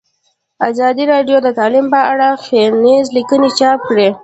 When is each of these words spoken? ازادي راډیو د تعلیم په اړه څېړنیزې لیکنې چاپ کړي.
ازادي 0.69 1.03
راډیو 1.13 1.37
د 1.43 1.47
تعلیم 1.57 1.85
په 1.93 1.99
اړه 2.11 2.27
څېړنیزې 2.45 3.11
لیکنې 3.17 3.49
چاپ 3.59 3.79
کړي. 3.89 4.09